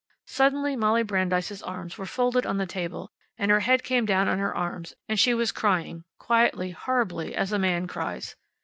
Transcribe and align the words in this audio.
Suddenly 0.25 0.75
Molly 0.75 1.03
Brandeis' 1.03 1.61
arms 1.61 1.95
were 1.95 2.07
folded 2.07 2.43
on 2.43 2.57
the 2.57 2.65
table, 2.65 3.11
and 3.37 3.51
her 3.51 3.59
head 3.59 3.83
came 3.83 4.03
down 4.03 4.27
on 4.27 4.39
her 4.39 4.51
arms 4.55 4.95
and 5.07 5.19
she 5.19 5.31
was 5.35 5.51
crying, 5.51 6.05
quietly, 6.17 6.71
horribly, 6.71 7.35
as 7.35 7.51
a 7.51 7.59
man 7.59 7.85
cries. 7.85 8.35